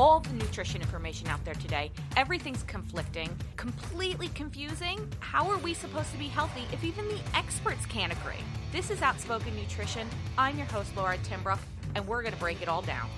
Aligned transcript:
all 0.00 0.20
the 0.20 0.32
nutrition 0.32 0.80
information 0.80 1.28
out 1.28 1.44
there 1.44 1.54
today. 1.54 1.90
Everything's 2.16 2.62
conflicting, 2.62 3.28
completely 3.58 4.28
confusing. 4.28 5.06
How 5.20 5.46
are 5.50 5.58
we 5.58 5.74
supposed 5.74 6.10
to 6.12 6.18
be 6.18 6.28
healthy 6.28 6.64
if 6.72 6.82
even 6.82 7.06
the 7.06 7.20
experts 7.34 7.84
can't 7.84 8.10
agree? 8.10 8.42
This 8.72 8.90
is 8.90 9.02
Outspoken 9.02 9.54
Nutrition. 9.54 10.08
I'm 10.38 10.56
your 10.56 10.66
host, 10.68 10.96
Laura 10.96 11.18
Timbrook, 11.18 11.58
and 11.94 12.08
we're 12.08 12.22
going 12.22 12.32
to 12.32 12.40
break 12.40 12.62
it 12.62 12.68
all 12.68 12.80
down. 12.80 13.10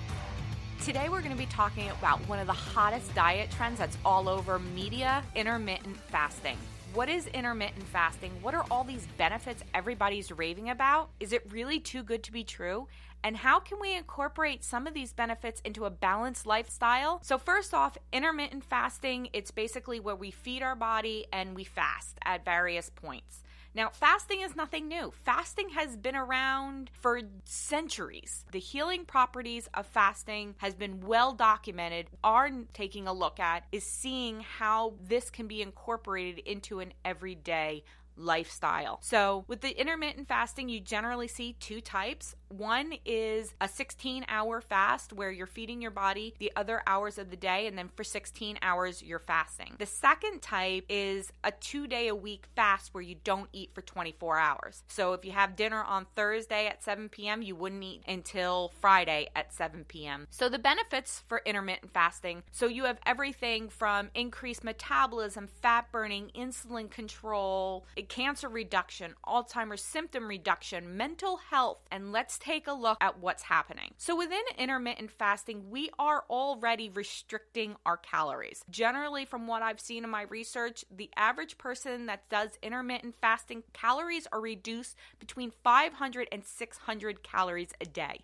Today, 0.83 1.07
we're 1.07 1.21
going 1.21 1.31
to 1.31 1.37
be 1.37 1.45
talking 1.45 1.89
about 1.89 2.19
one 2.27 2.39
of 2.39 2.47
the 2.47 2.53
hottest 2.53 3.15
diet 3.15 3.49
trends 3.49 3.79
that's 3.79 3.97
all 4.03 4.27
over 4.27 4.59
media 4.59 5.23
intermittent 5.35 5.95
fasting. 5.95 6.57
What 6.93 7.07
is 7.07 7.27
intermittent 7.27 7.87
fasting? 7.87 8.33
What 8.41 8.53
are 8.53 8.65
all 8.69 8.83
these 8.83 9.07
benefits 9.17 9.63
everybody's 9.73 10.33
raving 10.33 10.69
about? 10.69 11.11
Is 11.21 11.31
it 11.31 11.49
really 11.49 11.79
too 11.79 12.03
good 12.03 12.23
to 12.23 12.31
be 12.33 12.43
true? 12.43 12.87
And 13.23 13.37
how 13.37 13.59
can 13.59 13.79
we 13.79 13.95
incorporate 13.95 14.63
some 14.63 14.85
of 14.85 14.93
these 14.93 15.13
benefits 15.13 15.61
into 15.63 15.85
a 15.85 15.89
balanced 15.89 16.45
lifestyle? 16.45 17.19
So, 17.23 17.37
first 17.37 17.73
off, 17.73 17.97
intermittent 18.11 18.65
fasting, 18.65 19.29
it's 19.33 19.51
basically 19.51 19.99
where 19.99 20.15
we 20.15 20.31
feed 20.31 20.61
our 20.61 20.75
body 20.75 21.25
and 21.31 21.55
we 21.55 21.63
fast 21.63 22.17
at 22.25 22.43
various 22.43 22.89
points. 22.89 23.43
Now, 23.75 23.89
fasting 23.91 24.41
is 24.41 24.55
nothing 24.55 24.87
new. 24.87 25.11
Fasting 25.23 25.69
has 25.69 25.97
been 25.97 26.15
around 26.15 26.91
for 26.93 27.21
centuries. 27.45 28.45
The 28.51 28.59
healing 28.59 29.05
properties 29.05 29.67
of 29.73 29.87
fasting 29.87 30.53
has 30.59 30.75
been 30.75 31.01
well 31.01 31.33
documented. 31.33 32.07
Our 32.23 32.51
taking 32.73 33.07
a 33.07 33.13
look 33.13 33.39
at 33.39 33.63
is 33.71 33.83
seeing 33.83 34.41
how 34.41 34.93
this 35.01 35.31
can 35.31 35.47
be 35.47 35.61
incorporated 35.61 36.39
into 36.45 36.81
an 36.81 36.93
everyday 37.03 37.83
lifestyle. 38.15 38.99
So, 39.01 39.45
with 39.47 39.61
the 39.61 39.79
intermittent 39.79 40.27
fasting, 40.27 40.69
you 40.69 40.79
generally 40.79 41.27
see 41.27 41.53
two 41.59 41.81
types. 41.81 42.35
One 42.57 42.93
is 43.03 43.55
a 43.59 43.67
16 43.67 44.25
hour 44.27 44.61
fast 44.61 45.11
where 45.11 45.31
you're 45.31 45.47
feeding 45.47 45.81
your 45.81 45.89
body 45.89 46.35
the 46.37 46.51
other 46.55 46.83
hours 46.85 47.17
of 47.17 47.31
the 47.31 47.35
day, 47.35 47.65
and 47.65 47.75
then 47.75 47.89
for 47.95 48.03
16 48.03 48.59
hours, 48.61 49.01
you're 49.01 49.17
fasting. 49.17 49.73
The 49.79 49.87
second 49.87 50.43
type 50.43 50.85
is 50.87 51.31
a 51.43 51.51
two 51.51 51.87
day 51.87 52.09
a 52.09 52.15
week 52.15 52.45
fast 52.55 52.93
where 52.93 53.01
you 53.01 53.15
don't 53.23 53.49
eat 53.53 53.71
for 53.73 53.81
24 53.81 54.37
hours. 54.37 54.83
So, 54.87 55.13
if 55.13 55.25
you 55.25 55.31
have 55.31 55.55
dinner 55.55 55.81
on 55.83 56.05
Thursday 56.15 56.67
at 56.67 56.83
7 56.83 57.09
p.m., 57.09 57.41
you 57.41 57.55
wouldn't 57.55 57.83
eat 57.83 58.03
until 58.07 58.71
Friday 58.79 59.29
at 59.35 59.51
7 59.51 59.85
p.m. 59.87 60.27
So, 60.29 60.47
the 60.47 60.59
benefits 60.59 61.23
for 61.27 61.41
intermittent 61.45 61.91
fasting 61.91 62.43
so 62.51 62.67
you 62.67 62.83
have 62.83 62.99
everything 63.03 63.69
from 63.69 64.11
increased 64.13 64.63
metabolism, 64.63 65.47
fat 65.47 65.91
burning, 65.91 66.29
insulin 66.35 66.91
control, 66.91 67.85
cancer 68.09 68.47
reduction, 68.47 69.15
Alzheimer's 69.25 69.81
symptom 69.81 70.27
reduction, 70.27 70.95
mental 70.95 71.37
health, 71.37 71.79
and 71.89 72.11
let's 72.11 72.37
take 72.43 72.67
a 72.67 72.73
look 72.73 72.97
at 73.01 73.19
what's 73.19 73.43
happening. 73.43 73.93
So, 73.97 74.15
within 74.15 74.41
intermittent 74.57 75.11
fasting, 75.11 75.69
we 75.69 75.89
are 75.97 76.25
already 76.29 76.89
restricting 76.89 77.75
our 77.85 77.97
calories. 77.97 78.63
Generally, 78.69 79.25
from 79.25 79.47
what 79.47 79.61
I've 79.61 79.79
seen 79.79 80.03
in 80.03 80.09
my 80.09 80.23
research, 80.23 80.83
the 80.91 81.09
average 81.15 81.57
person 81.57 82.05
that 82.07 82.29
does 82.29 82.57
intermittent 82.61 83.15
fasting, 83.19 83.63
calories 83.73 84.27
are 84.31 84.41
reduced 84.41 84.95
between 85.19 85.51
500 85.63 86.27
and 86.31 86.43
600 86.43 87.23
calories 87.23 87.73
a 87.79 87.85
day. 87.85 88.21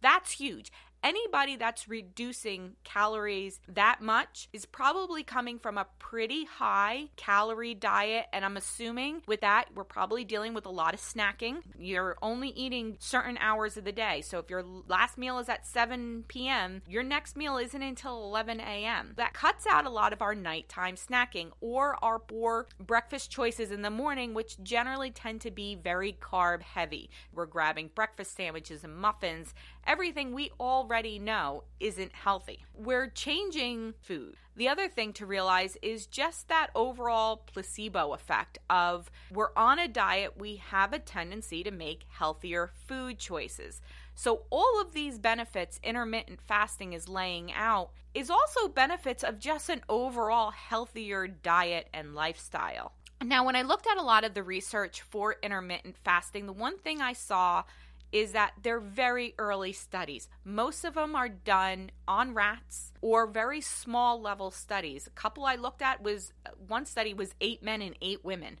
That's 0.00 0.32
huge 0.32 0.70
anybody 1.04 1.56
that's 1.56 1.88
reducing 1.88 2.72
calories 2.82 3.60
that 3.68 4.00
much 4.00 4.48
is 4.52 4.64
probably 4.64 5.22
coming 5.22 5.58
from 5.58 5.76
a 5.76 5.86
pretty 5.98 6.44
high 6.44 7.10
calorie 7.16 7.74
diet. 7.74 8.24
And 8.32 8.44
I'm 8.44 8.56
assuming 8.56 9.22
with 9.28 9.42
that, 9.42 9.66
we're 9.74 9.84
probably 9.84 10.24
dealing 10.24 10.54
with 10.54 10.64
a 10.64 10.70
lot 10.70 10.94
of 10.94 11.00
snacking. 11.00 11.58
You're 11.78 12.16
only 12.22 12.48
eating 12.48 12.96
certain 13.00 13.36
hours 13.38 13.76
of 13.76 13.84
the 13.84 13.92
day. 13.92 14.22
So 14.22 14.38
if 14.38 14.48
your 14.48 14.64
last 14.88 15.18
meal 15.18 15.38
is 15.38 15.50
at 15.50 15.66
7 15.66 16.24
p.m., 16.26 16.80
your 16.88 17.02
next 17.02 17.36
meal 17.36 17.58
isn't 17.58 17.82
until 17.82 18.24
11 18.24 18.60
a.m. 18.60 19.12
That 19.16 19.34
cuts 19.34 19.66
out 19.66 19.84
a 19.84 19.90
lot 19.90 20.14
of 20.14 20.22
our 20.22 20.34
nighttime 20.34 20.96
snacking 20.96 21.50
or 21.60 22.02
our 22.02 22.18
poor 22.18 22.66
breakfast 22.80 23.30
choices 23.30 23.70
in 23.70 23.82
the 23.82 23.90
morning, 23.90 24.32
which 24.32 24.62
generally 24.62 25.10
tend 25.10 25.42
to 25.42 25.50
be 25.50 25.74
very 25.74 26.16
carb 26.18 26.62
heavy. 26.62 27.10
We're 27.34 27.44
grabbing 27.44 27.90
breakfast 27.94 28.34
sandwiches 28.36 28.84
and 28.84 28.96
muffins, 28.96 29.52
everything 29.86 30.32
we 30.32 30.50
already 30.58 30.93
already 30.94 31.18
know 31.18 31.64
isn't 31.80 32.12
healthy. 32.12 32.64
We're 32.72 33.08
changing 33.08 33.94
food. 34.00 34.36
The 34.54 34.68
other 34.68 34.86
thing 34.86 35.12
to 35.14 35.26
realize 35.26 35.76
is 35.82 36.06
just 36.06 36.46
that 36.46 36.70
overall 36.72 37.42
placebo 37.52 38.12
effect 38.12 38.58
of 38.70 39.10
we're 39.32 39.50
on 39.56 39.80
a 39.80 39.88
diet, 39.88 40.34
we 40.38 40.62
have 40.68 40.92
a 40.92 41.00
tendency 41.00 41.64
to 41.64 41.72
make 41.72 42.04
healthier 42.10 42.70
food 42.86 43.18
choices. 43.18 43.82
So, 44.14 44.42
all 44.50 44.80
of 44.80 44.92
these 44.92 45.18
benefits 45.18 45.80
intermittent 45.82 46.40
fasting 46.40 46.92
is 46.92 47.08
laying 47.08 47.52
out 47.52 47.90
is 48.14 48.30
also 48.30 48.68
benefits 48.68 49.24
of 49.24 49.40
just 49.40 49.68
an 49.68 49.80
overall 49.88 50.52
healthier 50.52 51.26
diet 51.26 51.88
and 51.92 52.14
lifestyle. 52.14 52.92
Now, 53.20 53.44
when 53.44 53.56
I 53.56 53.62
looked 53.62 53.88
at 53.88 53.96
a 53.96 54.02
lot 54.02 54.22
of 54.22 54.34
the 54.34 54.44
research 54.44 55.00
for 55.00 55.34
intermittent 55.42 55.96
fasting, 56.04 56.46
the 56.46 56.52
one 56.52 56.78
thing 56.78 57.00
I 57.00 57.14
saw 57.14 57.64
is 58.14 58.30
that 58.30 58.52
they're 58.62 58.78
very 58.78 59.34
early 59.38 59.72
studies. 59.72 60.28
Most 60.44 60.84
of 60.84 60.94
them 60.94 61.16
are 61.16 61.28
done 61.28 61.90
on 62.06 62.32
rats 62.32 62.92
or 63.00 63.26
very 63.26 63.60
small 63.60 64.20
level 64.20 64.52
studies. 64.52 65.08
A 65.08 65.10
couple 65.10 65.44
I 65.44 65.56
looked 65.56 65.82
at 65.82 66.00
was 66.00 66.32
one 66.68 66.86
study 66.86 67.12
was 67.12 67.34
8 67.40 67.64
men 67.64 67.82
and 67.82 67.96
8 68.00 68.24
women 68.24 68.60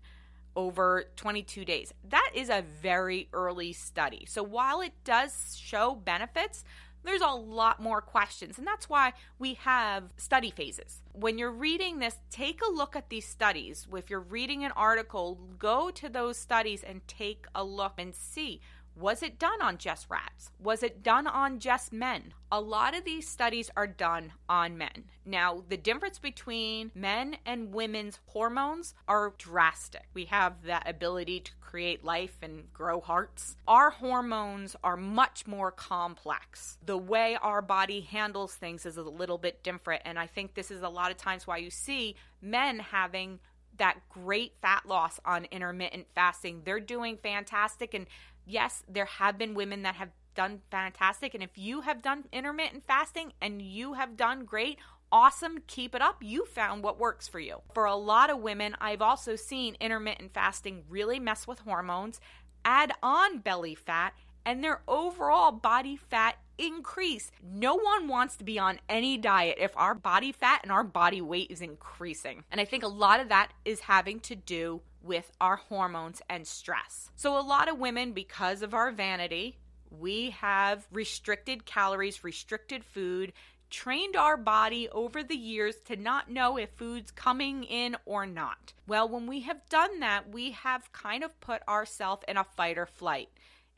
over 0.56 1.04
22 1.14 1.64
days. 1.64 1.94
That 2.08 2.32
is 2.34 2.48
a 2.48 2.64
very 2.82 3.28
early 3.32 3.72
study. 3.72 4.26
So 4.28 4.42
while 4.42 4.80
it 4.80 4.92
does 5.04 5.56
show 5.56 5.94
benefits, 5.94 6.64
there's 7.04 7.20
a 7.20 7.28
lot 7.28 7.80
more 7.80 8.00
questions. 8.00 8.58
And 8.58 8.66
that's 8.66 8.88
why 8.88 9.12
we 9.38 9.54
have 9.54 10.12
study 10.16 10.50
phases. 10.50 11.00
When 11.12 11.38
you're 11.38 11.52
reading 11.52 12.00
this, 12.00 12.18
take 12.30 12.60
a 12.60 12.72
look 12.72 12.96
at 12.96 13.08
these 13.08 13.28
studies. 13.28 13.86
If 13.94 14.10
you're 14.10 14.18
reading 14.18 14.64
an 14.64 14.72
article, 14.72 15.38
go 15.60 15.90
to 15.90 16.08
those 16.08 16.38
studies 16.38 16.82
and 16.82 17.06
take 17.06 17.46
a 17.54 17.62
look 17.62 17.94
and 17.98 18.16
see 18.16 18.60
was 18.96 19.22
it 19.22 19.38
done 19.38 19.60
on 19.60 19.78
just 19.78 20.08
rats? 20.08 20.50
Was 20.60 20.82
it 20.82 21.02
done 21.02 21.26
on 21.26 21.58
just 21.58 21.92
men? 21.92 22.32
A 22.52 22.60
lot 22.60 22.96
of 22.96 23.04
these 23.04 23.28
studies 23.28 23.70
are 23.76 23.86
done 23.86 24.32
on 24.48 24.78
men. 24.78 25.04
Now, 25.26 25.64
the 25.68 25.76
difference 25.76 26.18
between 26.18 26.92
men 26.94 27.36
and 27.44 27.74
women's 27.74 28.20
hormones 28.26 28.94
are 29.08 29.34
drastic. 29.36 30.04
We 30.14 30.26
have 30.26 30.62
that 30.66 30.88
ability 30.88 31.40
to 31.40 31.52
create 31.60 32.04
life 32.04 32.36
and 32.40 32.72
grow 32.72 33.00
hearts. 33.00 33.56
Our 33.66 33.90
hormones 33.90 34.76
are 34.84 34.96
much 34.96 35.46
more 35.46 35.72
complex. 35.72 36.78
The 36.84 36.98
way 36.98 37.36
our 37.42 37.62
body 37.62 38.00
handles 38.00 38.54
things 38.54 38.86
is 38.86 38.96
a 38.96 39.02
little 39.02 39.38
bit 39.38 39.64
different. 39.64 40.02
And 40.04 40.18
I 40.18 40.28
think 40.28 40.54
this 40.54 40.70
is 40.70 40.82
a 40.82 40.88
lot 40.88 41.10
of 41.10 41.16
times 41.16 41.46
why 41.48 41.56
you 41.56 41.70
see 41.70 42.14
men 42.40 42.78
having 42.78 43.40
that 43.78 43.98
great 44.08 44.52
fat 44.62 44.86
loss 44.86 45.18
on 45.24 45.46
intermittent 45.46 46.06
fasting. 46.14 46.62
They're 46.64 46.80
doing 46.80 47.18
fantastic 47.22 47.94
and 47.94 48.06
yes, 48.46 48.82
there 48.88 49.04
have 49.04 49.38
been 49.38 49.54
women 49.54 49.82
that 49.82 49.96
have 49.96 50.10
done 50.34 50.60
fantastic. 50.70 51.34
And 51.34 51.42
if 51.42 51.56
you 51.56 51.82
have 51.82 52.02
done 52.02 52.24
intermittent 52.32 52.84
fasting 52.86 53.32
and 53.40 53.62
you 53.62 53.94
have 53.94 54.16
done 54.16 54.44
great, 54.44 54.78
awesome, 55.10 55.58
keep 55.66 55.94
it 55.94 56.02
up. 56.02 56.22
You 56.22 56.44
found 56.44 56.82
what 56.82 56.98
works 56.98 57.28
for 57.28 57.38
you. 57.38 57.62
For 57.72 57.84
a 57.84 57.94
lot 57.94 58.30
of 58.30 58.40
women, 58.40 58.76
I've 58.80 59.02
also 59.02 59.36
seen 59.36 59.76
intermittent 59.80 60.34
fasting 60.34 60.84
really 60.88 61.20
mess 61.20 61.46
with 61.46 61.60
hormones, 61.60 62.20
add 62.64 62.92
on 63.02 63.38
belly 63.38 63.74
fat, 63.74 64.14
and 64.44 64.62
their 64.62 64.82
overall 64.86 65.52
body 65.52 65.96
fat 65.96 66.36
increase. 66.58 67.30
No 67.42 67.74
one 67.74 68.08
wants 68.08 68.36
to 68.36 68.44
be 68.44 68.58
on 68.58 68.78
any 68.88 69.16
diet 69.16 69.56
if 69.58 69.76
our 69.76 69.94
body 69.94 70.32
fat 70.32 70.60
and 70.62 70.70
our 70.70 70.84
body 70.84 71.20
weight 71.20 71.50
is 71.50 71.60
increasing. 71.60 72.44
And 72.50 72.60
I 72.60 72.64
think 72.64 72.82
a 72.82 72.88
lot 72.88 73.20
of 73.20 73.28
that 73.28 73.52
is 73.64 73.80
having 73.80 74.20
to 74.20 74.36
do 74.36 74.82
with 75.04 75.30
our 75.40 75.56
hormones 75.56 76.22
and 76.28 76.46
stress. 76.46 77.10
So, 77.14 77.38
a 77.38 77.42
lot 77.42 77.68
of 77.68 77.78
women, 77.78 78.12
because 78.12 78.62
of 78.62 78.74
our 78.74 78.90
vanity, 78.90 79.58
we 79.90 80.30
have 80.30 80.86
restricted 80.90 81.66
calories, 81.66 82.24
restricted 82.24 82.84
food, 82.84 83.32
trained 83.70 84.16
our 84.16 84.36
body 84.36 84.88
over 84.90 85.22
the 85.22 85.36
years 85.36 85.76
to 85.84 85.96
not 85.96 86.30
know 86.30 86.56
if 86.56 86.70
food's 86.70 87.10
coming 87.10 87.64
in 87.64 87.96
or 88.06 88.26
not. 88.26 88.72
Well, 88.86 89.08
when 89.08 89.26
we 89.26 89.40
have 89.40 89.68
done 89.68 90.00
that, 90.00 90.30
we 90.30 90.52
have 90.52 90.92
kind 90.92 91.24
of 91.24 91.38
put 91.40 91.66
ourselves 91.68 92.22
in 92.28 92.36
a 92.36 92.44
fight 92.44 92.78
or 92.78 92.86
flight. 92.86 93.28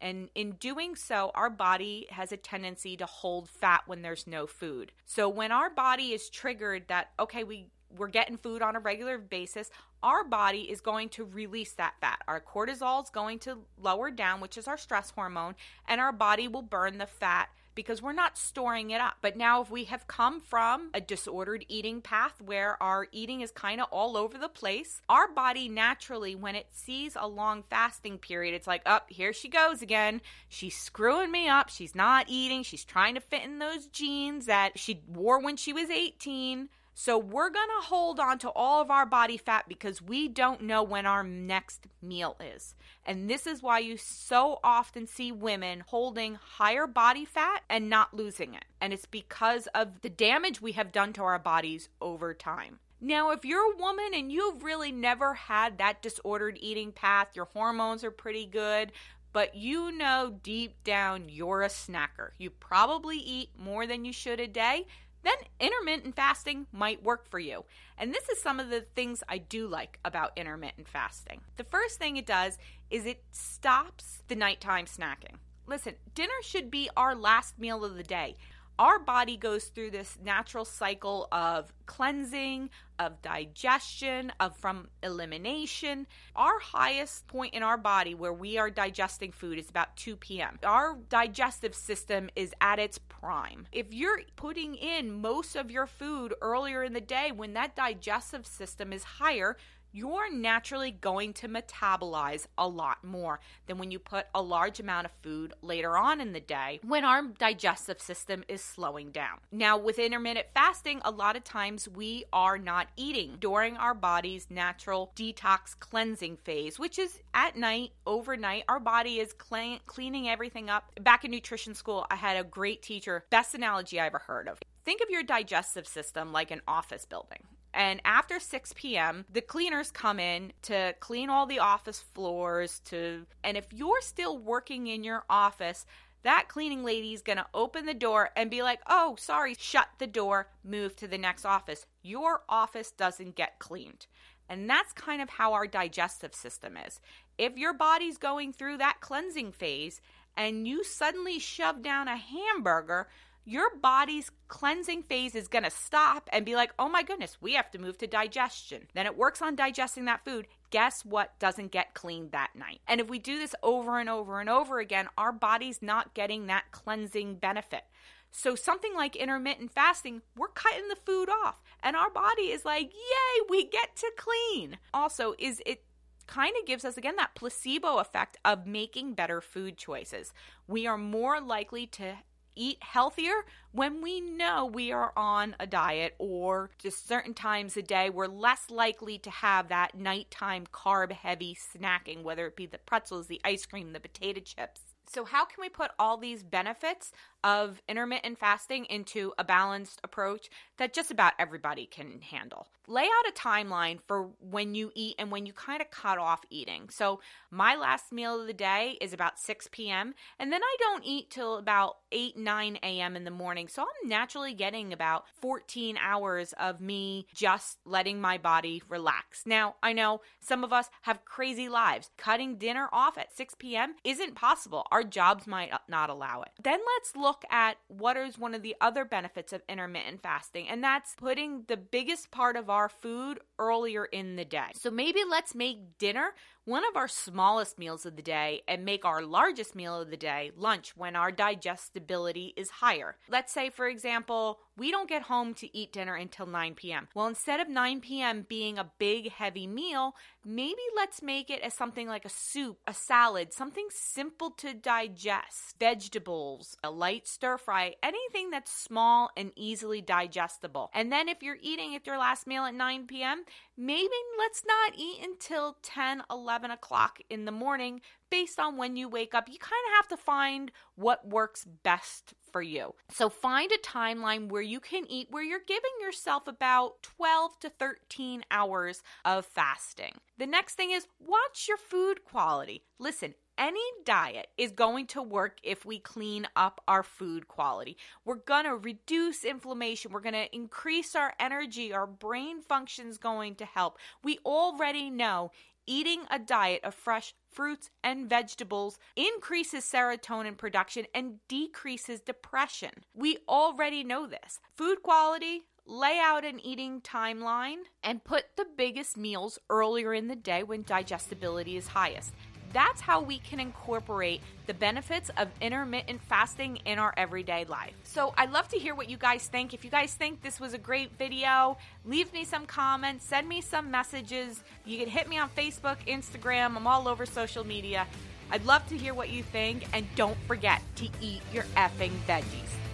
And 0.00 0.28
in 0.34 0.52
doing 0.52 0.94
so, 0.94 1.30
our 1.34 1.48
body 1.48 2.06
has 2.10 2.30
a 2.30 2.36
tendency 2.36 2.96
to 2.98 3.06
hold 3.06 3.48
fat 3.48 3.84
when 3.86 4.02
there's 4.02 4.26
no 4.26 4.46
food. 4.46 4.92
So 5.06 5.28
when 5.28 5.52
our 5.52 5.70
body 5.70 6.12
is 6.12 6.28
triggered 6.28 6.88
that, 6.88 7.12
okay, 7.18 7.44
we 7.44 7.68
we're 7.96 8.08
getting 8.08 8.36
food 8.36 8.62
on 8.62 8.76
a 8.76 8.80
regular 8.80 9.18
basis, 9.18 9.70
our 10.02 10.24
body 10.24 10.62
is 10.70 10.80
going 10.80 11.08
to 11.10 11.24
release 11.24 11.72
that 11.72 11.94
fat. 12.00 12.22
Our 12.28 12.40
cortisol 12.40 13.02
is 13.02 13.10
going 13.10 13.38
to 13.40 13.58
lower 13.80 14.10
down, 14.10 14.40
which 14.40 14.58
is 14.58 14.68
our 14.68 14.78
stress 14.78 15.10
hormone, 15.10 15.54
and 15.88 16.00
our 16.00 16.12
body 16.12 16.48
will 16.48 16.62
burn 16.62 16.98
the 16.98 17.06
fat 17.06 17.48
because 17.76 18.02
we're 18.02 18.12
not 18.12 18.36
storing 18.36 18.90
it 18.90 19.00
up. 19.00 19.18
But 19.20 19.36
now, 19.36 19.60
if 19.60 19.70
we 19.70 19.84
have 19.84 20.08
come 20.08 20.40
from 20.40 20.90
a 20.94 21.00
disordered 21.00 21.64
eating 21.68 22.00
path 22.00 22.40
where 22.40 22.82
our 22.82 23.06
eating 23.12 23.42
is 23.42 23.52
kind 23.52 23.80
of 23.80 23.86
all 23.92 24.16
over 24.16 24.36
the 24.38 24.48
place, 24.48 25.02
our 25.08 25.28
body 25.28 25.68
naturally, 25.68 26.34
when 26.34 26.56
it 26.56 26.66
sees 26.72 27.16
a 27.16 27.28
long 27.28 27.62
fasting 27.70 28.18
period, 28.18 28.54
it's 28.54 28.66
like, 28.66 28.82
up, 28.86 29.06
oh, 29.08 29.14
here 29.14 29.32
she 29.32 29.48
goes 29.48 29.82
again. 29.82 30.20
She's 30.48 30.76
screwing 30.76 31.30
me 31.30 31.48
up. 31.48 31.68
She's 31.68 31.94
not 31.94 32.26
eating. 32.28 32.64
She's 32.64 32.84
trying 32.84 33.14
to 33.14 33.20
fit 33.20 33.44
in 33.44 33.58
those 33.58 33.86
jeans 33.86 34.46
that 34.46 34.78
she 34.78 35.02
wore 35.06 35.38
when 35.38 35.56
she 35.56 35.72
was 35.72 35.90
18. 35.90 36.70
So 36.98 37.18
we're 37.18 37.50
going 37.50 37.68
to 37.78 37.86
hold 37.88 38.18
on 38.18 38.38
to 38.38 38.48
all 38.48 38.80
of 38.80 38.90
our 38.90 39.04
body 39.04 39.36
fat 39.36 39.66
because 39.68 40.00
we 40.00 40.28
don't 40.28 40.62
know 40.62 40.82
when 40.82 41.04
our 41.04 41.22
next 41.22 41.86
meal 42.00 42.38
is. 42.40 42.74
And 43.04 43.28
this 43.28 43.46
is 43.46 43.62
why 43.62 43.80
you 43.80 43.98
so 43.98 44.60
often 44.64 45.06
see 45.06 45.30
women 45.30 45.84
holding 45.86 46.36
higher 46.36 46.86
body 46.86 47.26
fat 47.26 47.64
and 47.68 47.90
not 47.90 48.14
losing 48.14 48.54
it. 48.54 48.64
And 48.80 48.94
it's 48.94 49.04
because 49.04 49.68
of 49.74 50.00
the 50.00 50.08
damage 50.08 50.62
we 50.62 50.72
have 50.72 50.90
done 50.90 51.12
to 51.12 51.22
our 51.22 51.38
bodies 51.38 51.90
over 52.00 52.32
time. 52.32 52.78
Now, 52.98 53.30
if 53.30 53.44
you're 53.44 53.74
a 53.74 53.76
woman 53.76 54.12
and 54.14 54.32
you've 54.32 54.64
really 54.64 54.90
never 54.90 55.34
had 55.34 55.76
that 55.76 56.00
disordered 56.00 56.56
eating 56.62 56.92
path, 56.92 57.28
your 57.34 57.44
hormones 57.52 58.04
are 58.04 58.10
pretty 58.10 58.46
good, 58.46 58.90
but 59.34 59.54
you 59.54 59.92
know 59.92 60.38
deep 60.42 60.82
down 60.82 61.28
you're 61.28 61.60
a 61.60 61.68
snacker. 61.68 62.30
You 62.38 62.48
probably 62.48 63.18
eat 63.18 63.50
more 63.58 63.86
than 63.86 64.06
you 64.06 64.14
should 64.14 64.40
a 64.40 64.46
day 64.46 64.86
then 65.26 65.36
intermittent 65.60 66.14
fasting 66.14 66.66
might 66.72 67.02
work 67.02 67.26
for 67.26 67.38
you. 67.38 67.64
And 67.98 68.12
this 68.12 68.28
is 68.28 68.40
some 68.40 68.60
of 68.60 68.70
the 68.70 68.82
things 68.94 69.22
I 69.28 69.38
do 69.38 69.66
like 69.66 69.98
about 70.04 70.32
intermittent 70.36 70.88
fasting. 70.88 71.40
The 71.56 71.64
first 71.64 71.98
thing 71.98 72.16
it 72.16 72.26
does 72.26 72.58
is 72.90 73.06
it 73.06 73.22
stops 73.32 74.22
the 74.28 74.36
nighttime 74.36 74.86
snacking. 74.86 75.36
Listen, 75.66 75.94
dinner 76.14 76.32
should 76.42 76.70
be 76.70 76.88
our 76.96 77.14
last 77.14 77.58
meal 77.58 77.84
of 77.84 77.96
the 77.96 78.04
day 78.04 78.36
our 78.78 78.98
body 78.98 79.36
goes 79.36 79.64
through 79.64 79.90
this 79.90 80.18
natural 80.22 80.64
cycle 80.64 81.28
of 81.32 81.72
cleansing, 81.86 82.70
of 82.98 83.20
digestion, 83.22 84.32
of 84.40 84.56
from 84.56 84.88
elimination. 85.02 86.06
Our 86.34 86.58
highest 86.58 87.26
point 87.26 87.54
in 87.54 87.62
our 87.62 87.76
body 87.76 88.14
where 88.14 88.32
we 88.32 88.58
are 88.58 88.70
digesting 88.70 89.32
food 89.32 89.58
is 89.58 89.70
about 89.70 89.96
2 89.96 90.16
p.m. 90.16 90.58
Our 90.64 90.98
digestive 91.08 91.74
system 91.74 92.30
is 92.36 92.52
at 92.60 92.78
its 92.78 92.98
prime. 92.98 93.66
If 93.72 93.92
you're 93.92 94.20
putting 94.36 94.74
in 94.74 95.20
most 95.20 95.56
of 95.56 95.70
your 95.70 95.86
food 95.86 96.34
earlier 96.40 96.82
in 96.82 96.92
the 96.92 97.00
day 97.00 97.32
when 97.32 97.54
that 97.54 97.76
digestive 97.76 98.46
system 98.46 98.92
is 98.92 99.04
higher, 99.04 99.56
you're 99.92 100.32
naturally 100.32 100.90
going 100.90 101.32
to 101.34 101.48
metabolize 101.48 102.46
a 102.58 102.68
lot 102.68 103.02
more 103.02 103.40
than 103.66 103.78
when 103.78 103.90
you 103.90 103.98
put 103.98 104.26
a 104.34 104.42
large 104.42 104.80
amount 104.80 105.06
of 105.06 105.12
food 105.22 105.54
later 105.62 105.96
on 105.96 106.20
in 106.20 106.32
the 106.32 106.40
day 106.40 106.80
when 106.84 107.04
our 107.04 107.22
digestive 107.22 108.00
system 108.00 108.44
is 108.48 108.62
slowing 108.62 109.10
down. 109.10 109.38
Now, 109.50 109.78
with 109.78 109.98
intermittent 109.98 110.46
fasting, 110.54 111.00
a 111.04 111.10
lot 111.10 111.36
of 111.36 111.44
times 111.44 111.88
we 111.88 112.24
are 112.32 112.58
not 112.58 112.88
eating 112.96 113.36
during 113.40 113.76
our 113.76 113.94
body's 113.94 114.48
natural 114.50 115.12
detox 115.16 115.78
cleansing 115.78 116.36
phase, 116.38 116.78
which 116.78 116.98
is 116.98 117.20
at 117.34 117.56
night, 117.56 117.92
overnight. 118.06 118.64
Our 118.68 118.80
body 118.80 119.20
is 119.20 119.32
clean, 119.32 119.80
cleaning 119.86 120.28
everything 120.28 120.68
up. 120.70 120.92
Back 121.00 121.24
in 121.24 121.30
nutrition 121.30 121.74
school, 121.74 122.06
I 122.10 122.16
had 122.16 122.36
a 122.36 122.44
great 122.44 122.82
teacher, 122.82 123.24
best 123.30 123.54
analogy 123.54 123.98
I 124.00 124.06
ever 124.06 124.18
heard 124.18 124.48
of. 124.48 124.58
Think 124.84 125.00
of 125.00 125.10
your 125.10 125.22
digestive 125.22 125.86
system 125.86 126.32
like 126.32 126.50
an 126.50 126.62
office 126.68 127.04
building. 127.04 127.40
And 127.76 128.00
after 128.06 128.40
6 128.40 128.72
p.m., 128.74 129.26
the 129.30 129.42
cleaners 129.42 129.90
come 129.90 130.18
in 130.18 130.54
to 130.62 130.94
clean 130.98 131.28
all 131.28 131.44
the 131.44 131.58
office 131.58 132.02
floors 132.14 132.80
to 132.86 133.26
and 133.44 133.58
if 133.58 133.66
you're 133.70 134.00
still 134.00 134.38
working 134.38 134.86
in 134.86 135.04
your 135.04 135.24
office, 135.28 135.84
that 136.22 136.48
cleaning 136.48 136.82
lady 136.82 137.12
is 137.12 137.20
going 137.20 137.36
to 137.36 137.46
open 137.52 137.84
the 137.84 137.92
door 137.92 138.30
and 138.34 138.50
be 138.50 138.62
like, 138.62 138.80
"Oh, 138.86 139.16
sorry, 139.18 139.54
shut 139.58 139.88
the 139.98 140.06
door, 140.06 140.48
move 140.64 140.96
to 140.96 141.06
the 141.06 141.18
next 141.18 141.44
office." 141.44 141.84
Your 142.02 142.44
office 142.48 142.90
doesn't 142.90 143.36
get 143.36 143.58
cleaned. 143.58 144.06
And 144.48 144.70
that's 144.70 144.94
kind 144.94 145.20
of 145.20 145.28
how 145.28 145.52
our 145.52 145.66
digestive 145.66 146.34
system 146.34 146.78
is. 146.78 146.98
If 147.36 147.58
your 147.58 147.74
body's 147.74 148.16
going 148.16 148.54
through 148.54 148.78
that 148.78 149.02
cleansing 149.02 149.52
phase 149.52 150.00
and 150.34 150.66
you 150.66 150.82
suddenly 150.82 151.38
shove 151.38 151.82
down 151.82 152.08
a 152.08 152.16
hamburger, 152.16 153.08
your 153.46 153.76
body's 153.76 154.32
cleansing 154.48 155.04
phase 155.04 155.36
is 155.36 155.46
going 155.46 155.62
to 155.62 155.70
stop 155.70 156.28
and 156.32 156.44
be 156.44 156.56
like, 156.56 156.72
oh 156.80 156.88
my 156.88 157.04
goodness, 157.04 157.38
we 157.40 157.54
have 157.54 157.70
to 157.70 157.78
move 157.78 157.96
to 157.98 158.06
digestion. 158.08 158.88
Then 158.92 159.06
it 159.06 159.16
works 159.16 159.40
on 159.40 159.54
digesting 159.54 160.04
that 160.06 160.24
food. 160.24 160.48
Guess 160.70 161.04
what 161.04 161.38
doesn't 161.38 161.70
get 161.70 161.94
cleaned 161.94 162.32
that 162.32 162.50
night? 162.56 162.80
And 162.88 163.00
if 163.00 163.08
we 163.08 163.20
do 163.20 163.38
this 163.38 163.54
over 163.62 164.00
and 164.00 164.10
over 164.10 164.40
and 164.40 164.50
over 164.50 164.80
again, 164.80 165.08
our 165.16 165.30
body's 165.30 165.80
not 165.80 166.12
getting 166.12 166.48
that 166.48 166.72
cleansing 166.72 167.36
benefit. 167.36 167.84
So, 168.32 168.54
something 168.56 168.94
like 168.94 169.16
intermittent 169.16 169.72
fasting, 169.72 170.20
we're 170.36 170.48
cutting 170.48 170.88
the 170.88 170.96
food 170.96 171.30
off, 171.30 171.62
and 171.82 171.96
our 171.96 172.10
body 172.10 172.50
is 172.50 172.66
like, 172.66 172.92
yay, 172.92 173.46
we 173.48 173.64
get 173.64 173.96
to 173.96 174.12
clean. 174.18 174.76
Also, 174.92 175.34
is 175.38 175.62
it 175.64 175.84
kind 176.26 176.54
of 176.60 176.66
gives 176.66 176.84
us 176.84 176.96
again 176.96 177.16
that 177.16 177.34
placebo 177.34 177.98
effect 177.98 178.36
of 178.44 178.66
making 178.66 179.14
better 179.14 179.40
food 179.40 179.76
choices. 179.76 180.32
We 180.66 180.86
are 180.86 180.98
more 180.98 181.40
likely 181.40 181.86
to 181.88 182.16
eat 182.56 182.78
healthier 182.82 183.44
when 183.72 184.02
we 184.02 184.20
know 184.20 184.66
we 184.66 184.90
are 184.90 185.12
on 185.16 185.54
a 185.60 185.66
diet 185.66 186.14
or 186.18 186.70
just 186.78 187.06
certain 187.06 187.34
times 187.34 187.76
a 187.76 187.82
day 187.82 188.10
we're 188.10 188.26
less 188.26 188.70
likely 188.70 189.18
to 189.18 189.30
have 189.30 189.68
that 189.68 189.96
nighttime 189.96 190.64
carb 190.72 191.12
heavy 191.12 191.54
snacking 191.54 192.22
whether 192.22 192.46
it 192.46 192.56
be 192.56 192.66
the 192.66 192.78
pretzels 192.78 193.26
the 193.26 193.40
ice 193.44 193.66
cream 193.66 193.92
the 193.92 194.00
potato 194.00 194.40
chips. 194.40 194.80
So 195.08 195.24
how 195.24 195.44
can 195.44 195.60
we 195.60 195.68
put 195.68 195.92
all 195.98 196.16
these 196.16 196.42
benefits 196.42 197.12
of 197.46 197.80
intermittent 197.88 198.36
fasting 198.40 198.86
into 198.86 199.32
a 199.38 199.44
balanced 199.44 200.00
approach 200.02 200.50
that 200.78 200.92
just 200.92 201.12
about 201.12 201.32
everybody 201.38 201.86
can 201.86 202.20
handle. 202.20 202.66
Lay 202.88 203.04
out 203.04 203.28
a 203.28 203.32
timeline 203.32 203.98
for 204.06 204.28
when 204.40 204.74
you 204.74 204.90
eat 204.94 205.14
and 205.18 205.30
when 205.30 205.46
you 205.46 205.52
kind 205.52 205.80
of 205.80 205.90
cut 205.90 206.18
off 206.18 206.40
eating. 206.50 206.88
So, 206.88 207.20
my 207.50 207.76
last 207.76 208.12
meal 208.12 208.40
of 208.40 208.46
the 208.46 208.52
day 208.52 208.98
is 209.00 209.12
about 209.12 209.38
6 209.38 209.68
p.m., 209.72 210.14
and 210.38 210.52
then 210.52 210.62
I 210.62 210.76
don't 210.78 211.04
eat 211.04 211.30
till 211.30 211.56
about 211.56 211.96
8, 212.12 212.36
9 212.36 212.78
a.m. 212.82 213.16
in 213.16 213.24
the 213.24 213.30
morning. 213.30 213.68
So, 213.68 213.82
I'm 213.82 214.08
naturally 214.08 214.54
getting 214.54 214.92
about 214.92 215.24
14 215.40 215.96
hours 216.00 216.52
of 216.60 216.80
me 216.80 217.26
just 217.34 217.78
letting 217.84 218.20
my 218.20 218.38
body 218.38 218.82
relax. 218.88 219.42
Now, 219.46 219.76
I 219.82 219.92
know 219.92 220.20
some 220.40 220.62
of 220.62 220.72
us 220.72 220.88
have 221.02 221.24
crazy 221.24 221.68
lives. 221.68 222.10
Cutting 222.16 222.56
dinner 222.56 222.88
off 222.92 223.18
at 223.18 223.36
6 223.36 223.54
p.m. 223.58 223.94
isn't 224.04 224.34
possible. 224.34 224.86
Our 224.90 225.02
jobs 225.02 225.46
might 225.46 225.72
not 225.88 226.10
allow 226.10 226.42
it. 226.42 226.50
Then 226.62 226.80
let's 226.96 227.16
look 227.16 227.35
look 227.36 227.50
at 227.50 227.76
what 227.88 228.16
is 228.16 228.38
one 228.38 228.54
of 228.54 228.62
the 228.62 228.76
other 228.80 229.04
benefits 229.04 229.52
of 229.52 229.62
intermittent 229.68 230.22
fasting, 230.22 230.68
and 230.68 230.82
that's 230.82 231.14
putting 231.14 231.64
the 231.68 231.76
biggest 231.76 232.30
part 232.30 232.56
of 232.56 232.70
our 232.70 232.88
food 232.88 233.40
earlier 233.58 234.04
in 234.04 234.36
the 234.36 234.44
day. 234.44 234.68
So 234.74 234.90
maybe 234.90 235.20
let's 235.28 235.54
make 235.54 235.98
dinner 235.98 236.34
one 236.66 236.82
of 236.84 236.96
our 236.96 237.06
smallest 237.06 237.78
meals 237.78 238.04
of 238.04 238.16
the 238.16 238.22
day 238.22 238.60
and 238.66 238.84
make 238.84 239.04
our 239.04 239.22
largest 239.22 239.76
meal 239.76 240.00
of 240.00 240.10
the 240.10 240.16
day 240.16 240.50
lunch 240.56 240.92
when 240.96 241.14
our 241.14 241.30
digestibility 241.30 242.52
is 242.56 242.68
higher. 242.68 243.16
Let's 243.28 243.52
say, 243.52 243.70
for 243.70 243.86
example, 243.86 244.58
we 244.76 244.90
don't 244.90 245.08
get 245.08 245.22
home 245.22 245.54
to 245.54 245.76
eat 245.76 245.92
dinner 245.92 246.16
until 246.16 246.44
9 246.44 246.74
p.m. 246.74 247.08
Well, 247.14 247.28
instead 247.28 247.60
of 247.60 247.68
9 247.68 248.00
p.m. 248.00 248.44
being 248.48 248.78
a 248.78 248.90
big, 248.98 249.30
heavy 249.30 249.66
meal, 249.66 250.14
maybe 250.44 250.82
let's 250.94 251.22
make 251.22 251.50
it 251.50 251.62
as 251.62 251.72
something 251.72 252.08
like 252.08 252.24
a 252.24 252.30
soup, 252.30 252.78
a 252.86 252.92
salad, 252.92 253.52
something 253.52 253.86
simple 253.90 254.50
to 254.50 254.74
digest, 254.74 255.76
vegetables, 255.78 256.76
a 256.82 256.90
light 256.90 257.26
stir 257.26 257.56
fry, 257.58 257.94
anything 258.02 258.50
that's 258.50 258.72
small 258.72 259.30
and 259.36 259.52
easily 259.56 260.02
digestible. 260.02 260.90
And 260.92 261.10
then 261.10 261.28
if 261.28 261.42
you're 261.42 261.58
eating 261.62 261.94
at 261.94 262.06
your 262.06 262.18
last 262.18 262.46
meal 262.46 262.64
at 262.64 262.74
9 262.74 263.06
p.m., 263.06 263.44
maybe 263.76 264.08
let's 264.38 264.62
not 264.66 264.98
eat 264.98 265.24
until 265.24 265.76
10, 265.82 266.22
11 266.56 266.70
o'clock 266.70 267.18
in 267.28 267.44
the 267.44 267.52
morning 267.52 268.00
based 268.30 268.58
on 268.58 268.78
when 268.78 268.96
you 268.96 269.10
wake 269.10 269.34
up. 269.34 269.46
You 269.46 269.58
kind 269.58 269.74
of 269.88 269.96
have 269.96 270.08
to 270.08 270.24
find 270.24 270.72
what 270.94 271.28
works 271.28 271.66
best 271.82 272.32
for 272.50 272.62
you. 272.62 272.94
So 273.10 273.28
find 273.28 273.70
a 273.70 273.86
timeline 273.86 274.48
where 274.48 274.62
you 274.62 274.80
can 274.80 275.04
eat 275.10 275.28
where 275.30 275.42
you're 275.42 275.60
giving 275.66 275.90
yourself 276.00 276.46
about 276.46 277.02
12 277.02 277.60
to 277.60 277.68
13 277.68 278.42
hours 278.50 279.02
of 279.24 279.44
fasting. 279.44 280.12
The 280.38 280.46
next 280.46 280.76
thing 280.76 280.92
is 280.92 281.06
watch 281.20 281.66
your 281.68 281.76
food 281.76 282.24
quality. 282.24 282.84
Listen, 282.98 283.34
any 283.58 283.80
diet 284.04 284.48
is 284.58 284.70
going 284.70 285.06
to 285.08 285.22
work 285.22 285.58
if 285.62 285.84
we 285.84 285.98
clean 285.98 286.46
up 286.56 286.80
our 286.86 287.02
food 287.02 287.48
quality. 287.48 287.96
We're 288.24 288.36
going 288.36 288.64
to 288.64 288.76
reduce 288.76 289.44
inflammation. 289.44 290.12
We're 290.12 290.20
going 290.20 290.34
to 290.34 290.54
increase 290.54 291.14
our 291.14 291.32
energy. 291.40 291.92
Our 291.92 292.06
brain 292.06 292.60
function's 292.60 293.16
going 293.18 293.54
to 293.56 293.64
help. 293.64 293.98
We 294.22 294.38
already 294.44 295.08
know 295.08 295.52
eating 295.86 296.22
a 296.30 296.38
diet 296.38 296.84
of 296.84 296.94
fresh 296.94 297.34
fruits 297.50 297.90
and 298.02 298.28
vegetables 298.28 298.98
increases 299.16 299.84
serotonin 299.84 300.56
production 300.56 301.06
and 301.14 301.38
decreases 301.48 302.20
depression. 302.20 302.90
We 303.14 303.38
already 303.48 304.04
know 304.04 304.26
this. 304.26 304.60
Food 304.76 305.02
quality, 305.02 305.62
lay 305.86 306.18
out 306.20 306.44
an 306.44 306.60
eating 306.64 307.00
timeline, 307.00 307.82
and 308.02 308.24
put 308.24 308.44
the 308.56 308.66
biggest 308.76 309.16
meals 309.16 309.58
earlier 309.70 310.12
in 310.12 310.28
the 310.28 310.36
day 310.36 310.62
when 310.62 310.82
digestibility 310.82 311.76
is 311.76 311.88
highest. 311.88 312.34
That's 312.72 313.00
how 313.00 313.20
we 313.20 313.38
can 313.38 313.60
incorporate 313.60 314.40
the 314.66 314.74
benefits 314.74 315.30
of 315.36 315.48
intermittent 315.60 316.20
fasting 316.22 316.76
in 316.84 316.98
our 316.98 317.14
everyday 317.16 317.64
life. 317.64 317.94
So 318.02 318.34
I'd 318.36 318.52
love 318.52 318.68
to 318.68 318.78
hear 318.78 318.94
what 318.94 319.08
you 319.08 319.16
guys 319.16 319.48
think. 319.48 319.74
If 319.74 319.84
you 319.84 319.90
guys 319.90 320.14
think 320.14 320.42
this 320.42 320.60
was 320.60 320.74
a 320.74 320.78
great 320.78 321.10
video, 321.18 321.78
leave 322.04 322.32
me 322.32 322.44
some 322.44 322.66
comments, 322.66 323.24
send 323.24 323.48
me 323.48 323.60
some 323.60 323.90
messages. 323.90 324.62
You 324.84 324.98
can 324.98 325.08
hit 325.08 325.28
me 325.28 325.38
on 325.38 325.50
Facebook, 325.50 325.96
Instagram, 326.06 326.76
I'm 326.76 326.86
all 326.86 327.08
over 327.08 327.26
social 327.26 327.64
media. 327.64 328.06
I'd 328.50 328.64
love 328.64 328.86
to 328.88 328.96
hear 328.96 329.12
what 329.12 329.30
you 329.30 329.42
think, 329.42 329.84
and 329.92 330.06
don't 330.14 330.38
forget 330.46 330.80
to 330.96 331.08
eat 331.20 331.42
your 331.52 331.64
effing 331.76 332.12
veggies. 332.28 332.85